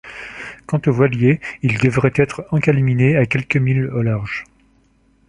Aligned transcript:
Quant 0.65 0.81
aux 0.87 0.91
voiliers, 0.91 1.39
ils 1.61 1.77
devaient 1.77 2.09
être 2.15 2.47
encalminés 2.49 3.15
à 3.17 3.27
quelques 3.27 3.57
milles 3.57 3.85
au 3.91 4.01
large. 4.01 4.45